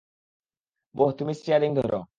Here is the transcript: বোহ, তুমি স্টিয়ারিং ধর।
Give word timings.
বোহ, 0.95 1.09
তুমি 1.11 1.33
স্টিয়ারিং 1.33 1.71
ধর। 1.75 1.93